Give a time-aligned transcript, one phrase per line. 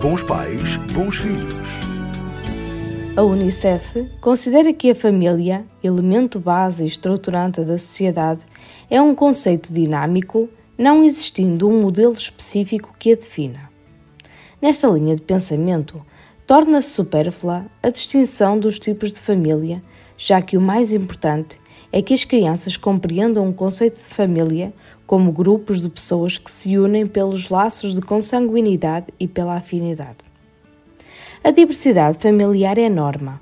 [0.00, 1.54] Bons pais, bons filhos.
[3.16, 8.44] A Unicef considera que a família, elemento base e estruturante da sociedade,
[8.90, 13.70] é um conceito dinâmico, não existindo um modelo específico que a defina.
[14.60, 16.04] Nesta linha de pensamento,
[16.46, 19.82] torna-se supérflua a distinção dos tipos de família,
[20.16, 21.58] já que o mais importante
[21.92, 24.72] é que as crianças compreendam o conceito de família
[25.06, 30.18] como grupos de pessoas que se unem pelos laços de consanguinidade e pela afinidade.
[31.44, 33.40] A diversidade familiar é norma,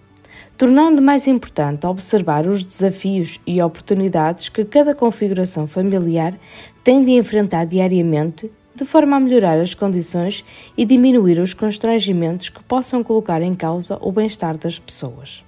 [0.58, 6.38] tornando mais importante observar os desafios e oportunidades que cada configuração familiar
[6.82, 10.44] tem de enfrentar diariamente, de forma a melhorar as condições
[10.76, 15.44] e diminuir os constrangimentos que possam colocar em causa o bem-estar das pessoas.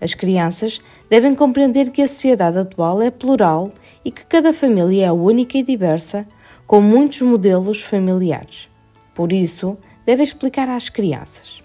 [0.00, 0.80] As crianças
[1.10, 3.72] devem compreender que a sociedade atual é plural
[4.04, 6.26] e que cada família é única e diversa,
[6.66, 8.68] com muitos modelos familiares.
[9.14, 9.76] Por isso,
[10.06, 11.62] devem explicar às crianças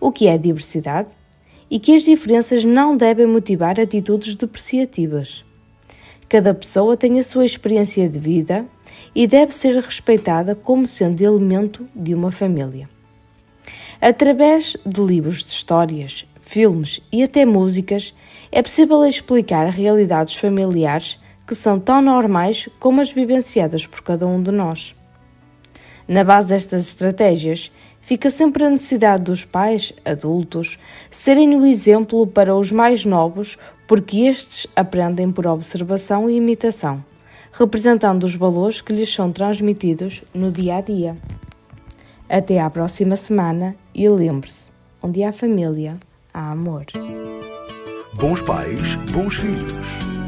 [0.00, 1.12] o que é diversidade
[1.70, 5.44] e que as diferenças não devem motivar atitudes depreciativas.
[6.28, 8.66] Cada pessoa tem a sua experiência de vida
[9.14, 12.88] e deve ser respeitada como sendo elemento de uma família.
[14.00, 18.14] Através de livros de histórias, filmes e até músicas,
[18.50, 24.42] é possível explicar realidades familiares que são tão normais como as vivenciadas por cada um
[24.42, 24.94] de nós.
[26.06, 30.78] Na base destas estratégias, fica sempre a necessidade dos pais, adultos,
[31.10, 37.04] serem o exemplo para os mais novos, porque estes aprendem por observação e imitação,
[37.52, 41.16] representando os valores que lhes são transmitidos no dia a dia.
[42.28, 44.70] Até à próxima semana e lembre-se:
[45.02, 45.98] onde há família,
[46.34, 46.84] amor.
[48.14, 50.19] Bons pais, bons filhos.